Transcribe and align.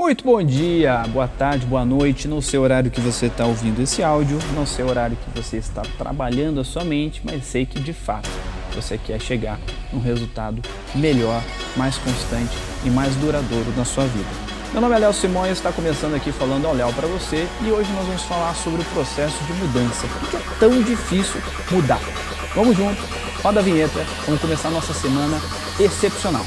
Muito 0.00 0.24
bom 0.24 0.42
dia, 0.42 1.04
boa 1.08 1.28
tarde, 1.28 1.66
boa 1.66 1.84
noite, 1.84 2.26
no 2.26 2.40
seu 2.40 2.62
horário 2.62 2.90
que 2.90 3.02
você 3.02 3.26
está 3.26 3.44
ouvindo 3.44 3.82
esse 3.82 4.02
áudio, 4.02 4.38
no 4.54 4.66
seu 4.66 4.88
horário 4.88 5.14
que 5.14 5.38
você 5.38 5.58
está 5.58 5.82
trabalhando 5.98 6.58
a 6.58 6.64
sua 6.64 6.82
mente, 6.82 7.20
mas 7.22 7.44
sei 7.44 7.66
que 7.66 7.78
de 7.78 7.92
fato 7.92 8.30
você 8.74 8.96
quer 8.96 9.20
chegar 9.20 9.60
num 9.92 10.00
resultado 10.00 10.62
melhor, 10.94 11.42
mais 11.76 11.98
constante 11.98 12.56
e 12.82 12.88
mais 12.88 13.14
duradouro 13.16 13.70
na 13.76 13.84
sua 13.84 14.06
vida. 14.06 14.30
Meu 14.72 14.80
nome 14.80 14.96
é 14.96 15.00
Léo 15.00 15.12
Simões, 15.12 15.58
está 15.58 15.70
começando 15.70 16.14
aqui 16.14 16.32
falando 16.32 16.64
ao 16.64 16.72
Léo 16.72 16.94
para 16.94 17.06
você 17.06 17.46
e 17.60 17.70
hoje 17.70 17.92
nós 17.92 18.06
vamos 18.06 18.22
falar 18.22 18.54
sobre 18.54 18.80
o 18.80 18.84
processo 18.86 19.44
de 19.44 19.52
mudança. 19.52 20.06
Por 20.18 20.30
que 20.30 20.36
é 20.36 20.40
tão 20.58 20.82
difícil 20.82 21.42
mudar? 21.70 22.00
Vamos 22.54 22.74
junto, 22.74 23.02
roda 23.42 23.60
a 23.60 23.62
vinheta, 23.62 24.02
vamos 24.24 24.40
começar 24.40 24.70
nossa 24.70 24.94
semana 24.94 25.38
excepcional. 25.78 26.46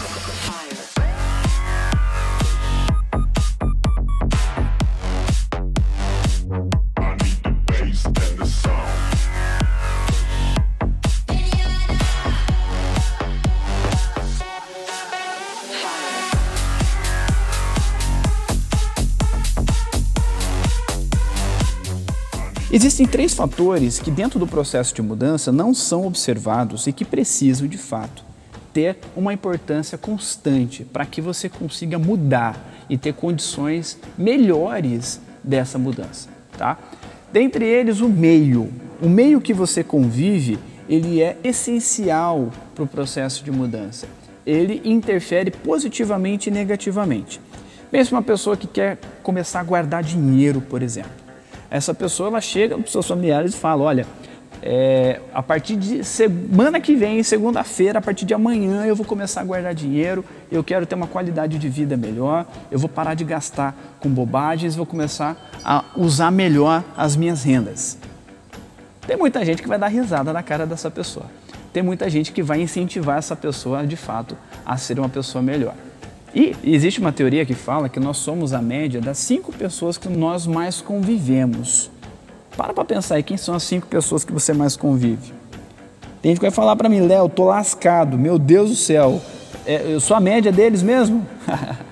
Existem 22.75 23.05
três 23.05 23.35
fatores 23.35 23.99
que, 23.99 24.09
dentro 24.09 24.39
do 24.39 24.47
processo 24.47 24.95
de 24.95 25.01
mudança, 25.03 25.51
não 25.51 25.75
são 25.75 26.07
observados 26.07 26.87
e 26.87 26.91
que 26.91 27.05
precisam, 27.05 27.67
de 27.67 27.77
fato, 27.77 28.25
ter 28.73 28.97
uma 29.15 29.31
importância 29.31 29.95
constante 29.95 30.83
para 30.83 31.05
que 31.05 31.21
você 31.21 31.47
consiga 31.47 31.99
mudar 31.99 32.83
e 32.89 32.97
ter 32.97 33.13
condições 33.13 33.99
melhores 34.17 35.21
dessa 35.43 35.77
mudança. 35.77 36.29
Tá? 36.57 36.79
Dentre 37.31 37.63
eles, 37.63 37.99
o 37.99 38.09
meio. 38.09 38.73
O 38.99 39.07
meio 39.07 39.39
que 39.39 39.53
você 39.53 39.83
convive, 39.83 40.57
ele 40.89 41.21
é 41.21 41.37
essencial 41.43 42.49
para 42.73 42.85
o 42.85 42.87
processo 42.87 43.43
de 43.43 43.51
mudança. 43.51 44.07
Ele 44.43 44.81
interfere 44.83 45.51
positivamente 45.51 46.49
e 46.49 46.51
negativamente. 46.51 47.39
Pense 47.91 48.11
uma 48.11 48.23
pessoa 48.23 48.57
que 48.57 48.65
quer 48.65 48.97
começar 49.21 49.59
a 49.59 49.63
guardar 49.63 50.01
dinheiro, 50.01 50.59
por 50.59 50.81
exemplo 50.81 51.22
essa 51.73 51.91
pessoa 51.91 52.29
ela 52.29 52.39
chega 52.39 52.75
para 52.75 52.85
os 52.85 52.91
seus 52.91 53.07
familiares 53.07 53.55
e 53.55 53.57
fala: 53.57 53.81
olha, 53.83 54.05
é, 54.61 55.19
a 55.33 55.41
partir 55.41 55.75
de 55.75 56.03
semana 56.03 56.79
que 56.79 56.95
vem, 56.95 57.23
segunda-feira, 57.23 57.97
a 57.97 58.01
partir 58.01 58.25
de 58.25 58.33
amanhã, 58.33 58.85
eu 58.85 58.95
vou 58.95 59.03
começar 59.03 59.41
a 59.41 59.43
guardar 59.43 59.73
dinheiro, 59.73 60.23
eu 60.51 60.63
quero 60.63 60.85
ter 60.85 60.93
uma 60.93 61.07
qualidade 61.07 61.57
de 61.57 61.67
vida 61.67 61.97
melhor, 61.97 62.45
eu 62.69 62.77
vou 62.77 62.87
parar 62.87 63.15
de 63.15 63.23
gastar 63.23 63.75
com 63.99 64.07
bobagens, 64.07 64.75
vou 64.75 64.85
começar 64.85 65.35
a 65.65 65.83
usar 65.97 66.29
melhor 66.29 66.83
as 66.95 67.15
minhas 67.15 67.43
rendas. 67.43 67.97
Tem 69.07 69.17
muita 69.17 69.43
gente 69.43 69.59
que 69.59 69.67
vai 69.67 69.79
dar 69.79 69.87
risada 69.87 70.31
na 70.31 70.43
cara 70.43 70.67
dessa 70.67 70.91
pessoa. 70.91 71.25
Tem 71.73 71.81
muita 71.81 72.07
gente 72.07 72.31
que 72.31 72.43
vai 72.43 72.61
incentivar 72.61 73.17
essa 73.17 73.35
pessoa, 73.35 73.85
de 73.85 73.97
fato, 73.97 74.37
a 74.63 74.77
ser 74.77 74.99
uma 74.99 75.09
pessoa 75.09 75.41
melhor. 75.41 75.73
E 76.33 76.55
existe 76.63 76.99
uma 76.99 77.11
teoria 77.11 77.45
que 77.45 77.53
fala 77.53 77.87
que 77.87 77.99
nós 77.99 78.17
somos 78.17 78.53
a 78.53 78.61
média 78.61 78.99
das 78.99 79.19
cinco 79.19 79.51
pessoas 79.51 79.97
que 79.97 80.09
nós 80.09 80.47
mais 80.47 80.81
convivemos. 80.81 81.91
Para 82.57 82.73
para 82.73 82.85
pensar 82.85 83.15
aí, 83.15 83.23
quem 83.23 83.37
são 83.37 83.53
as 83.53 83.63
cinco 83.63 83.87
pessoas 83.87 84.23
que 84.23 84.31
você 84.31 84.53
mais 84.53 84.75
convive? 84.75 85.33
Tem 86.21 86.31
gente 86.31 86.39
que 86.39 86.45
vai 86.45 86.51
falar 86.51 86.75
para 86.75 86.89
mim, 86.89 87.01
Léo, 87.01 87.29
tô 87.29 87.45
lascado, 87.45 88.17
meu 88.17 88.39
Deus 88.39 88.69
do 88.69 88.75
céu, 88.75 89.21
é, 89.65 89.93
eu 89.93 89.99
sou 89.99 90.15
a 90.15 90.19
média 90.19 90.51
deles 90.51 90.81
mesmo? 90.81 91.25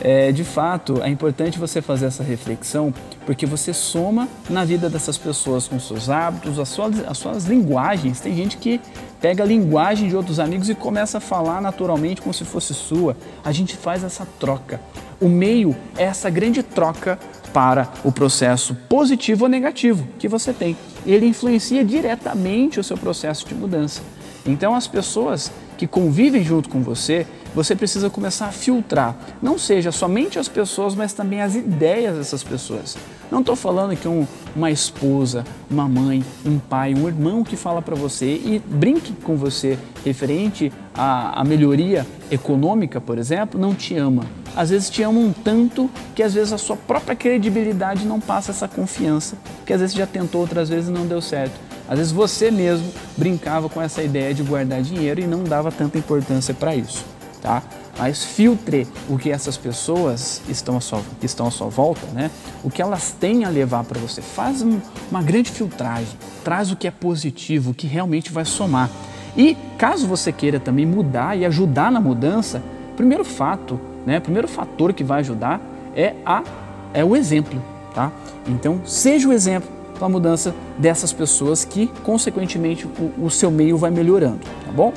é, 0.00 0.30
de 0.30 0.44
fato, 0.44 1.02
é 1.02 1.08
importante 1.08 1.58
você 1.58 1.80
fazer 1.80 2.06
essa 2.06 2.22
reflexão, 2.22 2.92
porque 3.24 3.46
você 3.46 3.72
soma 3.72 4.28
na 4.48 4.64
vida 4.64 4.90
dessas 4.90 5.16
pessoas 5.16 5.66
com 5.66 5.80
seus 5.80 6.10
hábitos, 6.10 6.58
as 6.58 6.68
suas, 6.68 7.06
as 7.06 7.18
suas 7.18 7.44
linguagens. 7.44 8.20
Tem 8.20 8.34
gente 8.34 8.58
que 8.58 8.80
pega 9.20 9.42
a 9.42 9.46
linguagem 9.46 10.08
de 10.08 10.16
outros 10.16 10.38
amigos 10.38 10.68
e 10.68 10.74
começa 10.74 11.18
a 11.18 11.20
falar 11.20 11.60
naturalmente 11.60 12.20
como 12.20 12.34
se 12.34 12.44
fosse 12.44 12.74
sua. 12.74 13.16
A 13.44 13.52
gente 13.52 13.76
faz 13.76 14.04
essa 14.04 14.26
troca. 14.38 14.80
O 15.20 15.28
meio 15.28 15.74
é 15.96 16.04
essa 16.04 16.28
grande 16.28 16.62
troca 16.62 17.18
para 17.52 17.88
o 18.04 18.12
processo 18.12 18.74
positivo 18.88 19.44
ou 19.44 19.48
negativo 19.48 20.06
que 20.18 20.28
você 20.28 20.52
tem. 20.52 20.76
Ele 21.06 21.26
influencia 21.26 21.82
diretamente 21.82 22.78
o 22.78 22.84
seu 22.84 22.98
processo 22.98 23.46
de 23.46 23.54
mudança. 23.54 24.02
Então, 24.44 24.74
as 24.74 24.86
pessoas 24.86 25.50
que 25.78 25.86
convivem 25.86 26.44
junto 26.44 26.68
com 26.68 26.82
você, 26.82 27.26
você 27.56 27.74
precisa 27.74 28.10
começar 28.10 28.48
a 28.48 28.52
filtrar. 28.52 29.16
Não 29.40 29.58
seja 29.58 29.90
somente 29.90 30.38
as 30.38 30.46
pessoas, 30.46 30.94
mas 30.94 31.14
também 31.14 31.40
as 31.40 31.54
ideias 31.54 32.18
dessas 32.18 32.44
pessoas. 32.44 32.98
Não 33.30 33.40
estou 33.40 33.56
falando 33.56 33.96
que 33.96 34.06
um, 34.06 34.26
uma 34.54 34.70
esposa, 34.70 35.42
uma 35.70 35.88
mãe, 35.88 36.22
um 36.44 36.58
pai, 36.58 36.94
um 36.94 37.08
irmão 37.08 37.42
que 37.42 37.56
fala 37.56 37.80
para 37.80 37.94
você 37.94 38.26
e 38.26 38.62
brinque 38.64 39.14
com 39.14 39.36
você 39.36 39.78
referente 40.04 40.70
à, 40.94 41.40
à 41.40 41.44
melhoria 41.44 42.06
econômica, 42.30 43.00
por 43.00 43.16
exemplo, 43.16 43.58
não 43.58 43.74
te 43.74 43.96
ama. 43.96 44.24
Às 44.54 44.68
vezes 44.68 44.90
te 44.90 45.02
ama 45.02 45.18
um 45.18 45.32
tanto 45.32 45.90
que 46.14 46.22
às 46.22 46.34
vezes 46.34 46.52
a 46.52 46.58
sua 46.58 46.76
própria 46.76 47.16
credibilidade 47.16 48.04
não 48.04 48.20
passa 48.20 48.50
essa 48.50 48.68
confiança, 48.68 49.38
que 49.64 49.72
às 49.72 49.80
vezes 49.80 49.96
já 49.96 50.06
tentou 50.06 50.42
outras 50.42 50.68
vezes 50.68 50.90
e 50.90 50.92
não 50.92 51.06
deu 51.06 51.22
certo. 51.22 51.58
Às 51.88 51.96
vezes 51.96 52.12
você 52.12 52.50
mesmo 52.50 52.92
brincava 53.16 53.66
com 53.70 53.80
essa 53.80 54.02
ideia 54.02 54.34
de 54.34 54.42
guardar 54.42 54.82
dinheiro 54.82 55.22
e 55.22 55.26
não 55.26 55.42
dava 55.42 55.72
tanta 55.72 55.96
importância 55.96 56.52
para 56.52 56.76
isso 56.76 57.15
tá? 57.40 57.62
Mas 57.98 58.24
filtre 58.24 58.86
o 59.08 59.16
que 59.16 59.30
essas 59.30 59.56
pessoas 59.56 60.42
estão 60.48 60.76
à 60.76 60.80
sua, 60.80 61.02
que 61.18 61.26
estão 61.26 61.46
à 61.46 61.50
sua 61.50 61.68
volta, 61.68 62.06
né? 62.12 62.30
O 62.62 62.70
que 62.70 62.82
elas 62.82 63.12
têm 63.18 63.44
a 63.44 63.48
levar 63.48 63.84
para 63.84 63.98
você. 63.98 64.20
Faz 64.20 64.62
um, 64.62 64.78
uma 65.10 65.22
grande 65.22 65.50
filtragem, 65.50 66.16
traz 66.44 66.70
o 66.70 66.76
que 66.76 66.86
é 66.86 66.90
positivo, 66.90 67.70
o 67.70 67.74
que 67.74 67.86
realmente 67.86 68.30
vai 68.32 68.44
somar. 68.44 68.90
E 69.36 69.56
caso 69.78 70.06
você 70.06 70.32
queira 70.32 70.60
também 70.60 70.86
mudar 70.86 71.36
e 71.36 71.44
ajudar 71.44 71.90
na 71.90 72.00
mudança, 72.00 72.62
primeiro 72.96 73.24
fato, 73.24 73.80
né? 74.04 74.20
Primeiro 74.20 74.48
fator 74.48 74.92
que 74.92 75.04
vai 75.04 75.20
ajudar 75.20 75.60
é 75.94 76.14
a 76.24 76.42
é 76.94 77.04
o 77.04 77.14
exemplo, 77.14 77.62
tá? 77.94 78.10
Então 78.46 78.80
seja 78.84 79.28
o 79.28 79.32
exemplo 79.32 79.68
para 79.96 80.06
a 80.06 80.08
mudança 80.08 80.54
dessas 80.78 81.12
pessoas 81.12 81.64
que, 81.64 81.88
consequentemente, 82.02 82.86
o, 82.86 83.26
o 83.26 83.30
seu 83.30 83.50
meio 83.50 83.76
vai 83.76 83.90
melhorando, 83.90 84.40
tá 84.64 84.72
bom? 84.72 84.92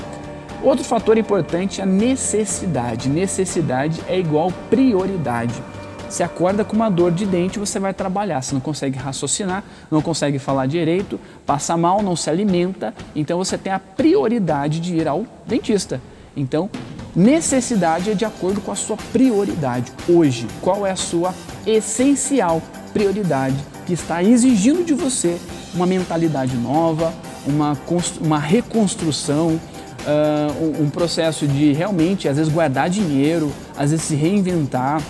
Outro 0.62 0.84
fator 0.84 1.18
importante 1.18 1.80
é 1.80 1.84
a 1.84 1.88
necessidade. 1.88 3.08
Necessidade 3.08 4.02
é 4.08 4.20
igual 4.20 4.52
prioridade. 4.70 5.54
Se 6.10 6.22
acorda 6.24 6.66
com 6.66 6.76
uma 6.76 6.90
dor 6.90 7.12
de 7.12 7.26
dente, 7.26 7.60
você 7.60 7.80
vai 7.80 7.94
trabalhar. 7.94 8.42
Você 8.42 8.54
não 8.54 8.60
consegue 8.60 8.98
raciocinar, 8.98 9.64
não 9.90 10.02
consegue 10.02 10.38
falar 10.38 10.66
direito, 10.66 11.20
passa 11.46 11.78
mal, 11.78 12.02
não 12.02 12.16
se 12.16 12.30
alimenta. 12.30 12.94
Então 13.16 13.38
você 13.38 13.58
tem 13.58 13.72
a 13.72 13.80
prioridade 13.80 14.80
de 14.80 14.96
ir 14.96 15.08
ao 15.08 15.26
dentista. 15.46 16.02
Então, 16.36 16.70
necessidade 17.16 18.12
é 18.12 18.14
de 18.14 18.26
acordo 18.26 18.60
com 18.60 18.72
a 18.72 18.76
sua 18.76 18.98
prioridade. 19.14 19.94
Hoje, 20.10 20.48
qual 20.62 20.86
é 20.86 20.92
a 20.92 20.96
sua 20.96 21.34
essencial 21.66 22.62
prioridade 22.92 23.58
que 23.86 23.94
está 23.94 24.22
exigindo 24.22 24.84
de 24.84 24.94
você 24.94 25.40
uma 25.74 25.86
mentalidade 25.86 26.56
nova, 26.58 27.14
uma, 27.46 27.78
uma 28.20 28.40
reconstrução, 28.40 29.60
uh, 30.08 30.82
um 30.84 30.90
processo 30.90 31.48
de 31.48 31.74
realmente, 31.74 32.28
às 32.28 32.38
vezes, 32.38 32.52
guardar 32.52 32.90
dinheiro, 32.90 33.52
às 33.78 33.92
vezes 33.92 34.06
se 34.06 34.16
reinventar. 34.16 35.02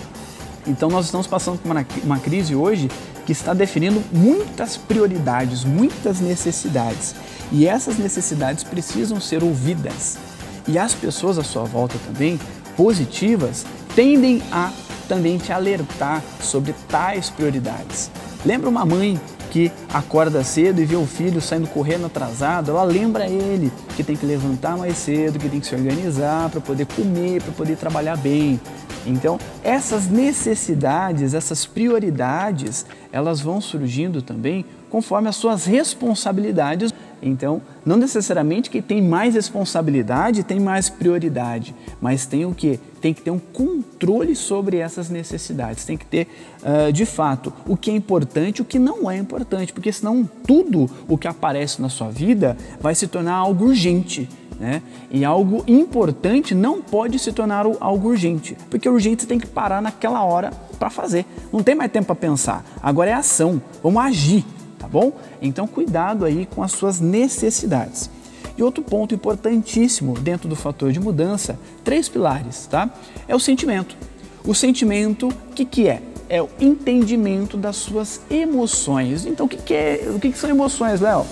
Então, 0.66 0.88
nós 0.88 1.06
estamos 1.06 1.26
passando 1.26 1.58
por 1.58 1.70
uma, 1.70 1.86
uma 2.04 2.18
crise 2.18 2.54
hoje 2.54 2.88
que 3.24 3.32
está 3.32 3.54
definindo 3.54 4.02
muitas 4.12 4.76
prioridades, 4.76 5.64
muitas 5.64 6.20
necessidades. 6.20 7.14
E 7.52 7.66
essas 7.66 7.98
necessidades 7.98 8.64
precisam 8.64 9.20
ser 9.20 9.42
ouvidas. 9.42 10.18
E 10.66 10.78
as 10.78 10.94
pessoas 10.94 11.38
à 11.38 11.44
sua 11.44 11.64
volta 11.64 11.96
também, 12.06 12.38
positivas, 12.76 13.64
tendem 13.94 14.42
a 14.52 14.70
também 15.08 15.38
te 15.38 15.52
alertar 15.52 16.22
sobre 16.40 16.72
tais 16.88 17.30
prioridades. 17.30 18.10
Lembra 18.44 18.68
uma 18.68 18.84
mãe 18.84 19.20
que 19.50 19.70
acorda 19.92 20.42
cedo 20.44 20.80
e 20.80 20.84
vê 20.84 20.96
o 20.96 21.06
filho 21.06 21.40
saindo 21.40 21.66
correndo 21.68 22.06
atrasado, 22.06 22.70
ela 22.70 22.84
lembra 22.84 23.26
ele 23.26 23.72
que 23.96 24.04
tem 24.04 24.16
que 24.16 24.24
levantar 24.24 24.76
mais 24.76 24.96
cedo, 24.96 25.38
que 25.38 25.48
tem 25.48 25.60
que 25.60 25.66
se 25.66 25.74
organizar 25.74 26.48
para 26.48 26.60
poder 26.60 26.86
comer, 26.86 27.42
para 27.42 27.52
poder 27.52 27.76
trabalhar 27.76 28.16
bem. 28.16 28.60
Então, 29.06 29.38
essas 29.64 30.08
necessidades, 30.08 31.34
essas 31.34 31.66
prioridades, 31.66 32.86
elas 33.12 33.40
vão 33.40 33.60
surgindo 33.60 34.22
também 34.22 34.64
conforme 34.88 35.28
as 35.28 35.36
suas 35.36 35.64
responsabilidades 35.64 36.92
então, 37.22 37.60
não 37.84 37.96
necessariamente 37.96 38.70
quem 38.70 38.80
tem 38.80 39.02
mais 39.02 39.34
responsabilidade 39.34 40.42
tem 40.42 40.58
mais 40.58 40.88
prioridade, 40.88 41.74
mas 42.00 42.24
tem 42.24 42.46
o 42.46 42.54
que? 42.54 42.80
Tem 43.00 43.12
que 43.12 43.20
ter 43.20 43.30
um 43.30 43.38
controle 43.38 43.89
sobre 44.34 44.78
essas 44.78 45.10
necessidades. 45.10 45.84
Tem 45.84 45.96
que 45.96 46.06
ter, 46.06 46.26
uh, 46.62 46.92
de 46.92 47.04
fato, 47.04 47.52
o 47.66 47.76
que 47.76 47.90
é 47.90 47.94
importante 47.94 48.62
o 48.62 48.64
que 48.64 48.78
não 48.78 49.10
é 49.10 49.16
importante, 49.16 49.72
porque 49.72 49.92
senão 49.92 50.28
tudo 50.46 50.88
o 51.08 51.18
que 51.18 51.28
aparece 51.28 51.80
na 51.82 51.88
sua 51.88 52.10
vida 52.10 52.56
vai 52.80 52.94
se 52.94 53.06
tornar 53.06 53.34
algo 53.34 53.66
urgente. 53.66 54.28
Né? 54.58 54.82
E 55.10 55.24
algo 55.24 55.64
importante 55.66 56.54
não 56.54 56.82
pode 56.82 57.18
se 57.18 57.32
tornar 57.32 57.64
algo 57.80 58.08
urgente, 58.08 58.56
porque 58.68 58.88
urgente 58.88 59.22
você 59.22 59.28
tem 59.28 59.38
que 59.38 59.46
parar 59.46 59.80
naquela 59.80 60.22
hora 60.22 60.50
para 60.78 60.90
fazer. 60.90 61.24
Não 61.52 61.62
tem 61.62 61.74
mais 61.74 61.90
tempo 61.90 62.06
para 62.06 62.14
pensar. 62.14 62.64
Agora 62.82 63.10
é 63.10 63.14
ação. 63.14 63.60
Vamos 63.82 64.02
agir, 64.02 64.44
tá 64.78 64.86
bom? 64.86 65.12
Então 65.40 65.66
cuidado 65.66 66.26
aí 66.26 66.46
com 66.46 66.62
as 66.62 66.72
suas 66.72 67.00
necessidades. 67.00 68.10
E 68.56 68.62
outro 68.62 68.82
ponto 68.82 69.14
importantíssimo 69.14 70.14
dentro 70.14 70.48
do 70.48 70.56
fator 70.56 70.92
de 70.92 71.00
mudança, 71.00 71.58
três 71.84 72.08
pilares, 72.08 72.66
tá? 72.66 72.90
É 73.26 73.34
o 73.34 73.40
sentimento. 73.40 73.96
O 74.44 74.54
sentimento, 74.54 75.28
o 75.28 75.54
que, 75.54 75.64
que 75.64 75.88
é? 75.88 76.02
É 76.28 76.40
o 76.40 76.48
entendimento 76.60 77.56
das 77.56 77.76
suas 77.76 78.20
emoções. 78.30 79.26
Então, 79.26 79.46
o 79.46 79.48
que, 79.48 79.56
que, 79.56 79.74
é, 79.74 80.10
o 80.14 80.18
que, 80.18 80.30
que 80.30 80.38
são 80.38 80.48
emoções, 80.48 81.00
Léo? 81.00 81.26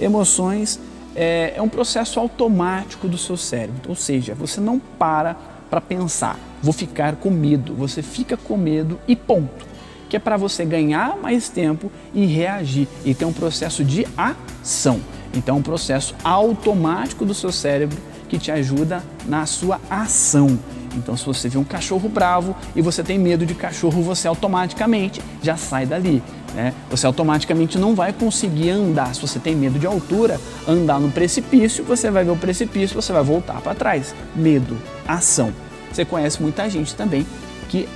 Emoções 0.00 0.80
é, 1.14 1.54
é 1.56 1.62
um 1.62 1.68
processo 1.68 2.20
automático 2.20 3.08
do 3.08 3.18
seu 3.18 3.36
cérebro, 3.36 3.90
ou 3.90 3.96
seja, 3.96 4.34
você 4.34 4.60
não 4.60 4.78
para 4.78 5.36
para 5.68 5.80
pensar, 5.80 6.38
vou 6.62 6.72
ficar 6.72 7.16
com 7.16 7.30
medo, 7.30 7.74
você 7.74 8.02
fica 8.02 8.36
com 8.36 8.56
medo 8.56 8.98
e 9.06 9.14
ponto. 9.14 9.66
Que 10.08 10.16
é 10.16 10.18
para 10.18 10.38
você 10.38 10.64
ganhar 10.64 11.18
mais 11.18 11.50
tempo 11.50 11.92
e 12.14 12.24
reagir 12.24 12.88
e 13.04 13.14
ter 13.14 13.26
um 13.26 13.32
processo 13.32 13.84
de 13.84 14.06
ação. 14.16 15.00
Então, 15.38 15.54
é 15.54 15.58
um 15.58 15.62
processo 15.62 16.16
automático 16.24 17.24
do 17.24 17.32
seu 17.32 17.52
cérebro 17.52 17.96
que 18.28 18.38
te 18.38 18.50
ajuda 18.50 19.02
na 19.24 19.46
sua 19.46 19.80
ação. 19.88 20.58
Então, 20.96 21.16
se 21.16 21.24
você 21.24 21.48
vê 21.48 21.56
um 21.56 21.64
cachorro 21.64 22.08
bravo 22.08 22.56
e 22.74 22.82
você 22.82 23.04
tem 23.04 23.18
medo 23.18 23.46
de 23.46 23.54
cachorro, 23.54 24.02
você 24.02 24.26
automaticamente 24.26 25.22
já 25.40 25.56
sai 25.56 25.86
dali. 25.86 26.20
Né? 26.54 26.74
Você 26.90 27.06
automaticamente 27.06 27.78
não 27.78 27.94
vai 27.94 28.12
conseguir 28.12 28.70
andar. 28.70 29.14
Se 29.14 29.20
você 29.20 29.38
tem 29.38 29.54
medo 29.54 29.78
de 29.78 29.86
altura, 29.86 30.40
andar 30.66 30.98
no 30.98 31.10
precipício, 31.10 31.84
você 31.84 32.10
vai 32.10 32.24
ver 32.24 32.32
o 32.32 32.36
precipício, 32.36 33.00
você 33.00 33.12
vai 33.12 33.22
voltar 33.22 33.60
para 33.60 33.76
trás. 33.76 34.14
Medo, 34.34 34.76
ação. 35.06 35.52
Você 35.92 36.04
conhece 36.04 36.42
muita 36.42 36.68
gente 36.68 36.96
também 36.96 37.24
que 37.68 37.88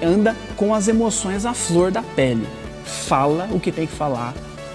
anda 0.00 0.36
com 0.56 0.72
as 0.72 0.86
emoções 0.86 1.44
à 1.44 1.52
flor 1.52 1.90
da 1.90 2.02
pele. 2.02 2.46
Fala 2.84 3.48
o 3.50 3.58
que 3.58 3.72
tem 3.72 3.86
que 3.86 3.92
falar, 3.92 4.34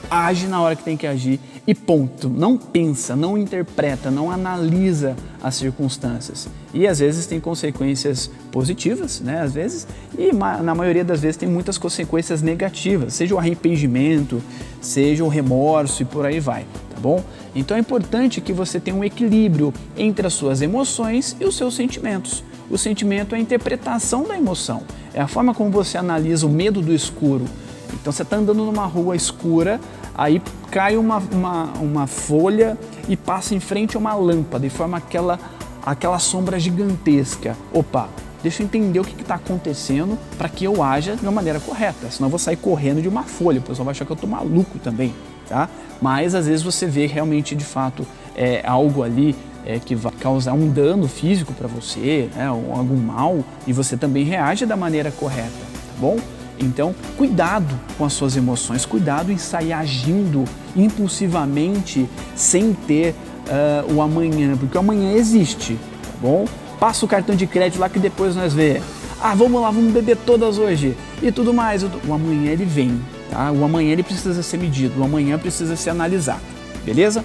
age 0.10 0.48
na 0.48 0.60
hora 0.62 0.76
que 0.76 0.84
tem 0.84 0.98
que 0.98 1.06
agir 1.06 1.40
e 1.70 1.76
ponto. 1.76 2.28
Não 2.28 2.58
pensa, 2.58 3.16
não 3.16 3.38
interpreta, 3.38 4.10
não 4.10 4.32
analisa 4.32 5.16
as 5.40 5.54
circunstâncias. 5.54 6.50
E 6.74 6.88
às 6.88 6.98
vezes 6.98 7.28
tem 7.28 7.40
consequências 7.40 8.28
positivas, 8.52 9.22
né? 9.22 9.42
Às 9.42 9.54
vezes, 9.54 9.88
e 10.18 10.32
na 10.34 10.74
maioria 10.74 11.06
das 11.06 11.22
vezes 11.22 11.38
tem 11.38 11.48
muitas 11.48 11.78
consequências 11.78 12.42
negativas, 12.42 13.14
seja 13.14 13.36
o 13.36 13.38
arrependimento, 13.38 14.42
seja 14.82 15.24
o 15.24 15.28
remorso 15.28 16.02
e 16.02 16.06
por 16.06 16.26
aí 16.26 16.40
vai, 16.40 16.66
tá 16.90 17.00
bom? 17.00 17.24
Então 17.54 17.78
é 17.78 17.80
importante 17.80 18.42
que 18.42 18.52
você 18.52 18.80
tenha 18.80 18.98
um 18.98 19.04
equilíbrio 19.04 19.72
entre 19.96 20.26
as 20.26 20.34
suas 20.34 20.64
emoções 20.64 21.38
e 21.40 21.46
os 21.46 21.56
seus 21.56 21.76
sentimentos. 21.76 22.44
O 22.68 22.80
sentimento 22.80 23.36
é 23.36 23.38
a 23.38 23.42
interpretação 23.42 24.24
da 24.24 24.36
emoção, 24.36 24.82
é 25.14 25.22
a 25.22 25.28
forma 25.28 25.54
como 25.54 25.70
você 25.70 26.00
analisa 26.00 26.48
o 26.48 26.50
medo 26.50 26.82
do 26.82 26.92
escuro. 26.92 27.46
Então 27.94 28.12
você 28.12 28.24
está 28.24 28.38
andando 28.38 28.64
numa 28.64 28.86
rua 28.86 29.16
escura, 29.16 29.80
aí 30.16 30.42
cai 30.72 30.98
uma, 30.98 31.18
uma, 31.32 31.64
uma 31.80 32.08
folha 32.08 32.78
e 33.08 33.16
passa 33.16 33.56
em 33.56 33.60
frente 33.60 33.96
a 33.96 34.00
uma 34.00 34.14
lâmpada 34.14 34.66
e 34.66 34.70
forma 34.70 34.98
aquela, 34.98 35.40
aquela 35.86 36.20
sombra 36.20 36.60
gigantesca. 36.60 37.56
Opa, 37.74 38.10
deixa 38.42 38.62
eu 38.62 38.66
entender 38.66 39.00
o 39.00 39.04
que 39.04 39.20
está 39.22 39.36
acontecendo 39.36 40.18
para 40.38 40.50
que 40.50 40.64
eu 40.64 40.84
haja 40.84 41.16
de 41.16 41.24
uma 41.24 41.32
maneira 41.32 41.60
correta. 41.60 42.10
Senão 42.10 42.28
eu 42.28 42.32
vou 42.32 42.40
sair 42.40 42.58
correndo 42.58 43.02
de 43.02 43.08
uma 43.08 43.24
folha, 43.24 43.60
o 43.60 43.64
pessoal 43.64 43.86
vai 43.86 43.92
achar 43.92 44.06
que 44.06 44.12
eu 44.12 44.16
estou 44.16 44.30
maluco 44.30 44.78
também. 44.80 45.14
Tá? 45.48 45.68
Mas 46.00 46.36
às 46.36 46.46
vezes 46.46 46.64
você 46.64 46.86
vê 46.86 47.08
realmente 47.08 47.56
de 47.56 47.66
fato 47.66 48.06
é, 48.36 48.62
algo 48.66 49.02
ali 49.02 49.36
é, 49.66 49.80
que 49.80 49.96
vai 49.96 50.12
causar 50.14 50.54
um 50.54 50.70
dano 50.70 51.08
físico 51.08 51.54
para 51.54 51.68
você, 51.68 52.30
né, 52.36 52.50
ou 52.52 52.74
algum 52.74 52.96
mal, 52.96 53.44
e 53.68 53.74
você 53.74 53.98
também 53.98 54.24
reage 54.24 54.66
da 54.66 54.78
maneira 54.78 55.12
correta, 55.12 55.50
tá 55.50 55.94
bom? 56.00 56.18
Então, 56.62 56.94
cuidado 57.18 57.80
com 57.98 58.06
as 58.06 58.14
suas 58.14 58.36
emoções, 58.36 58.86
cuidado 58.86 59.32
em 59.32 59.38
sair 59.38 59.74
agindo 59.74 60.44
impulsivamente 60.76 62.08
sem 62.36 62.74
ter 62.74 63.16
uh, 63.48 63.94
o 63.94 64.02
amanhã, 64.02 64.56
porque 64.58 64.78
o 64.78 64.80
amanhã 64.80 65.14
existe, 65.14 65.76
tá 66.04 66.10
bom? 66.22 66.46
Passa 66.80 67.06
o 67.06 67.08
cartão 67.08 67.36
de 67.36 67.48
crédito 67.48 67.80
lá 67.80 67.90
que 67.90 68.00
depois 68.00 68.36
nós 68.36 68.54
vê. 68.54 68.82
Ah, 69.22 69.36
vamos 69.36 69.62
lá, 69.62 69.70
vamos 69.70 69.92
beber 69.92 70.18
todas 70.18 70.58
hoje 70.58 70.96
e 71.22 71.32
tudo 71.32 71.54
mais. 71.54 71.84
O 71.84 72.14
amanhã 72.14 72.52
ele 72.52 72.64
vem, 72.64 73.02
tá? 73.30 73.52
O 73.52 73.64
amanhã 73.66 73.92
ele 73.92 74.04
precisa 74.04 74.42
ser 74.42 74.58
medido, 74.58 75.00
o 75.00 75.04
amanhã 75.04 75.38
precisa 75.38 75.76
ser 75.76 75.90
analisado, 75.90 76.42
beleza? 76.86 77.24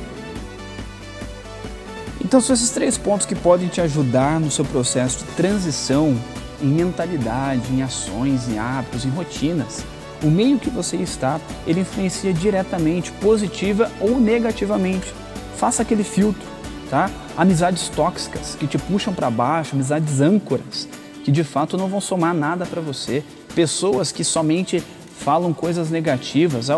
Então 2.25 2.41
são 2.41 2.55
esses 2.55 2.71
três 2.71 2.99
pontos 2.99 3.27
que 3.27 3.35
podem 3.35 3.69
te 3.69 3.81
ajudar 3.81 4.41
no 4.41 4.51
seu 4.51 4.65
processo 4.65 5.19
de 5.19 5.25
transição 5.37 6.17
em 6.61 6.67
mentalidade, 6.67 7.73
em 7.73 7.83
ações, 7.83 8.49
em 8.49 8.59
hábitos, 8.59 9.05
em 9.05 9.11
rotinas. 9.11 9.85
O 10.23 10.29
meio 10.29 10.59
que 10.59 10.71
você 10.71 10.97
está, 10.97 11.41
ele 11.67 11.81
influencia 11.81 12.33
diretamente, 12.33 13.13
positiva 13.13 13.91
ou 14.01 14.19
negativamente. 14.19 15.13
Faça 15.57 15.83
aquele 15.83 16.05
filtro, 16.05 16.47
tá? 16.89 17.11
Amizades 17.37 17.89
tóxicas 17.89 18.55
que 18.55 18.67
te 18.67 18.79
puxam 18.79 19.13
para 19.13 19.31
baixo, 19.31 19.75
amizades 19.75 20.21
âncoras 20.21 20.89
que 21.25 21.33
de 21.33 21.43
fato 21.43 21.77
não 21.77 21.89
vão 21.89 22.01
somar 22.01 22.35
nada 22.35 22.67
para 22.67 22.83
você. 22.83 23.25
Pessoas 23.55 24.13
que 24.13 24.23
somente 24.23 24.85
falam 25.19 25.55
coisas 25.55 25.91
negativas. 25.91 26.69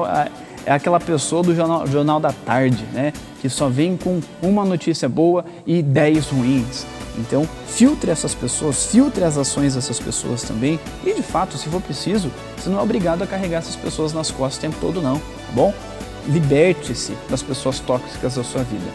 É, 0.66 0.72
aquela 0.72 0.98
pessoa 0.98 1.44
do 1.44 1.54
jornal, 1.54 1.86
jornal 1.86 2.18
da 2.18 2.32
tarde, 2.32 2.84
né? 2.92 3.12
Que 3.40 3.48
só 3.48 3.68
vem 3.68 3.96
com 3.96 4.20
uma 4.42 4.64
notícia 4.64 5.08
boa 5.08 5.44
e 5.64 5.80
dez 5.80 6.26
ruins. 6.26 6.84
Então, 7.16 7.48
filtre 7.68 8.10
essas 8.10 8.34
pessoas, 8.34 8.86
filtre 8.86 9.22
as 9.22 9.38
ações 9.38 9.76
dessas 9.76 10.00
pessoas 10.00 10.42
também. 10.42 10.80
E 11.04 11.14
de 11.14 11.22
fato, 11.22 11.56
se 11.56 11.68
for 11.68 11.80
preciso, 11.80 12.32
você 12.56 12.68
não 12.68 12.80
é 12.80 12.82
obrigado 12.82 13.22
a 13.22 13.26
carregar 13.28 13.58
essas 13.58 13.76
pessoas 13.76 14.12
nas 14.12 14.32
costas 14.32 14.58
o 14.58 14.60
tempo 14.60 14.76
todo, 14.80 15.00
não, 15.00 15.18
tá 15.18 15.52
bom? 15.54 15.72
Liberte-se 16.26 17.16
das 17.30 17.42
pessoas 17.42 17.78
tóxicas 17.78 18.34
da 18.34 18.42
sua 18.42 18.64
vida. 18.64 18.90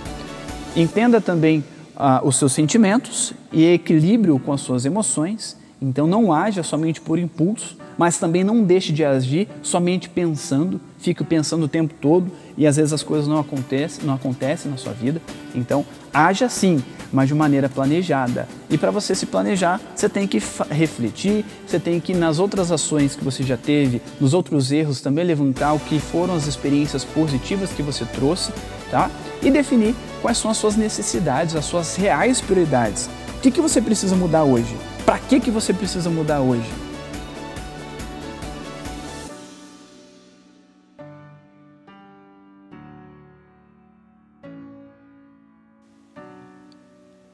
Entenda 0.76 1.22
também 1.22 1.64
ah, 1.96 2.20
os 2.22 2.36
seus 2.36 2.52
sentimentos 2.52 3.34
e 3.52 3.64
equilíbrio 3.64 4.38
com 4.40 4.52
as 4.52 4.60
suas 4.60 4.86
emoções. 4.86 5.56
Então, 5.82 6.06
não 6.06 6.32
haja 6.32 6.62
somente 6.62 7.02
por 7.02 7.18
impulso, 7.18 7.76
mas 7.98 8.20
também 8.20 8.44
não 8.44 8.64
deixe 8.64 8.94
de 8.94 9.04
agir 9.04 9.48
somente 9.64 10.08
pensando, 10.08 10.80
fique 11.00 11.24
pensando 11.24 11.64
o 11.64 11.68
tempo 11.68 11.94
todo 12.00 12.32
e 12.56 12.68
às 12.68 12.76
vezes 12.76 12.94
as 12.94 13.02
coisas 13.02 13.28
não 13.28 13.40
acontecem, 13.40 14.06
não 14.06 14.14
acontecem 14.14 14.70
na 14.70 14.78
sua 14.78 14.94
vida. 14.94 15.20
Então, 15.56 15.84
haja 16.14 16.48
sim, 16.48 16.84
mas 17.12 17.28
de 17.28 17.34
maneira 17.34 17.68
planejada. 17.68 18.48
E 18.70 18.78
para 18.78 18.92
você 18.92 19.16
se 19.16 19.26
planejar, 19.26 19.82
você 19.96 20.08
tem 20.08 20.28
que 20.28 20.42
refletir, 20.70 21.44
você 21.66 21.80
tem 21.80 22.00
que 22.00 22.14
nas 22.14 22.38
outras 22.38 22.72
ações 22.72 23.16
que 23.16 23.24
você 23.24 23.42
já 23.42 23.58
teve, 23.58 24.02
nos 24.20 24.36
outros 24.36 24.72
erros 24.72 25.02
também 25.02 25.26
levantar 25.26 25.74
o 25.74 25.80
que 25.80 26.00
foram 26.00 26.36
as 26.36 26.46
experiências 26.46 27.04
positivas 27.04 27.72
que 27.72 27.82
você 27.82 28.06
trouxe, 28.06 28.52
tá? 28.92 29.10
E 29.42 29.50
definir 29.50 29.96
quais 30.22 30.38
são 30.38 30.52
as 30.52 30.58
suas 30.58 30.76
necessidades, 30.76 31.56
as 31.56 31.66
suas 31.66 31.96
reais 31.96 32.40
prioridades. 32.40 33.10
O 33.38 33.42
que, 33.42 33.50
que 33.50 33.62
você 33.62 33.82
precisa 33.82 34.16
mudar 34.16 34.44
hoje? 34.44 34.76
Para 35.06 35.20
que, 35.20 35.40
que 35.40 35.52
você 35.52 35.74
precisa 35.74 36.10
mudar 36.10 36.42
hoje? 36.42 36.70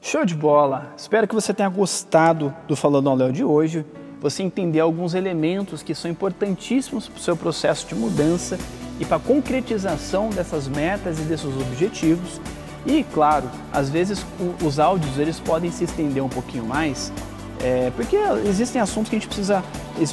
Show 0.00 0.24
de 0.24 0.34
bola! 0.34 0.94
Espero 0.96 1.28
que 1.28 1.34
você 1.34 1.52
tenha 1.52 1.68
gostado 1.68 2.54
do 2.66 2.74
Falando 2.74 3.10
ao 3.10 3.16
Léo 3.16 3.30
de 3.30 3.44
hoje. 3.44 3.84
Você 4.20 4.42
entender 4.42 4.80
alguns 4.80 5.12
elementos 5.12 5.82
que 5.82 5.94
são 5.94 6.10
importantíssimos 6.10 7.06
para 7.06 7.18
o 7.18 7.22
seu 7.22 7.36
processo 7.36 7.86
de 7.86 7.94
mudança 7.94 8.58
e 8.98 9.04
para 9.04 9.18
a 9.18 9.20
concretização 9.20 10.30
dessas 10.30 10.66
metas 10.66 11.18
e 11.18 11.22
desses 11.22 11.54
objetivos. 11.54 12.40
E, 12.86 13.04
claro, 13.04 13.50
às 13.70 13.90
vezes 13.90 14.24
os 14.64 14.78
áudios 14.78 15.18
eles 15.18 15.38
podem 15.38 15.70
se 15.70 15.84
estender 15.84 16.22
um 16.24 16.28
pouquinho 16.28 16.64
mais, 16.64 17.12
é, 17.62 17.90
porque 17.94 18.16
existem 18.46 18.80
assuntos 18.80 19.10
que 19.10 19.16
a 19.16 19.18
gente 19.18 19.28
precisa 19.28 19.64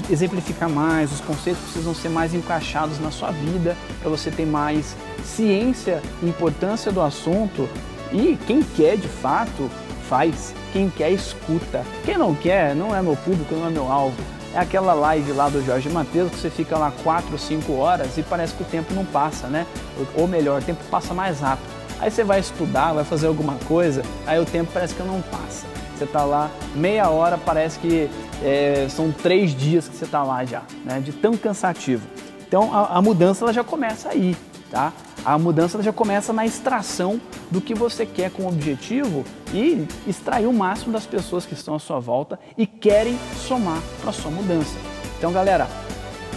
exemplificar 0.10 0.70
mais, 0.70 1.12
os 1.12 1.22
conceitos 1.22 1.62
precisam 1.64 1.94
ser 1.94 2.10
mais 2.10 2.34
encaixados 2.34 3.00
na 3.00 3.12
sua 3.12 3.32
vida 3.32 3.78
para 4.02 4.10
você 4.10 4.32
ter 4.32 4.46
mais 4.46 4.96
ciência 5.24 6.02
e 6.24 6.28
importância 6.28 6.92
do 6.92 7.02
assunto. 7.02 7.70
E 8.12 8.38
quem 8.48 8.64
quer 8.64 8.98
de 8.98 9.08
fato 9.08 9.70
faz, 10.10 10.54
quem 10.72 10.90
quer 10.90 11.12
escuta. 11.12 11.84
Quem 12.04 12.18
não 12.18 12.34
quer, 12.34 12.76
não 12.76 12.96
é 12.96 13.02
meu 13.02 13.16
público, 13.16 13.54
não 13.56 13.68
é 13.68 13.70
meu 13.70 13.92
alvo. 13.92 14.16
É 14.54 14.60
aquela 14.60 14.94
live 14.94 15.34
lá 15.34 15.50
do 15.50 15.64
Jorge 15.66 15.90
Matheus 15.90 16.32
que 16.32 16.38
você 16.38 16.50
fica 16.50 16.78
lá 16.78 16.92
4, 17.04 17.38
5 17.38 17.74
horas 17.74 18.18
e 18.18 18.24
parece 18.24 18.54
que 18.54 18.64
o 18.64 18.66
tempo 18.66 18.94
não 18.94 19.04
passa, 19.06 19.48
né? 19.48 19.68
Ou 20.16 20.28
melhor, 20.28 20.62
o 20.62 20.64
tempo 20.64 20.82
passa 20.90 21.14
mais 21.14 21.42
rápido. 21.42 21.68
Aí 22.00 22.10
você 22.10 22.24
vai 22.24 22.40
estudar, 22.40 22.94
vai 22.94 23.04
fazer 23.04 23.28
alguma 23.28 23.56
coisa, 23.68 24.02
aí 24.26 24.40
o 24.40 24.46
tempo 24.46 24.72
parece 24.74 24.94
que 24.94 25.04
não 25.04 25.22
passa. 25.22 25.66
Você 25.98 26.04
está 26.04 26.24
lá 26.24 26.52
meia 26.76 27.10
hora, 27.10 27.38
parece 27.38 27.80
que 27.80 28.10
é, 28.44 28.88
são 28.90 29.12
três 29.12 29.56
dias 29.56 29.88
que 29.88 29.96
você 29.96 30.06
está 30.06 30.24
lá 30.24 30.44
já, 30.44 30.64
né? 30.84 31.00
De 31.00 31.14
tão 31.14 31.38
cansativo. 31.38 32.06
Então 32.48 32.74
a, 32.74 32.98
a 32.98 33.02
mudança 33.02 33.46
ela 33.46 33.54
já 33.54 33.64
começa 33.64 34.10
aí, 34.10 34.36
tá? 34.70 34.92
A 35.24 35.40
mudança 35.40 35.82
já 35.82 35.92
começa 35.92 36.32
na 36.32 36.46
extração 36.46 37.20
do 37.50 37.60
que 37.60 37.74
você 37.74 38.06
quer 38.06 38.30
com 38.30 38.44
o 38.44 38.48
objetivo 38.48 39.24
e 39.54 39.88
extrair 40.06 40.46
o 40.46 40.54
máximo 40.54 40.94
das 40.94 41.06
pessoas 41.06 41.46
que 41.46 41.54
estão 41.54 41.76
à 41.76 41.80
sua 41.80 42.00
volta 42.00 42.40
e 42.56 42.68
querem 42.68 43.18
somar 43.48 43.82
para 44.02 44.12
sua 44.12 44.30
mudança. 44.30 44.76
Então, 45.18 45.32
galera, 45.32 45.68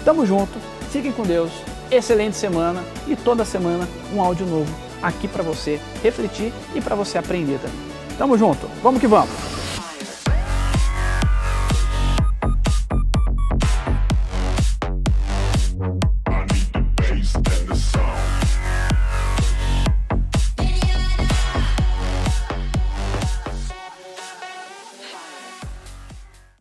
tamo 0.05 0.25
junto, 0.25 0.59
fiquem 0.91 1.13
com 1.13 1.23
Deus, 1.23 1.51
excelente 1.91 2.37
semana 2.37 2.83
e 3.07 3.15
toda 3.15 3.45
semana 3.45 3.87
um 4.15 4.23
áudio 4.23 4.47
novo 4.47 4.75
aqui 5.03 5.29
para 5.29 5.43
você 5.43 5.81
refletir 6.03 6.53
e 6.75 6.81
para 6.81 6.95
você 6.95 7.19
aprender 7.19 7.59
também. 7.59 7.89
Tamo 8.17 8.39
junto, 8.39 8.69
vamos 8.83 9.01
que 9.01 9.07
vamos! 9.07 9.48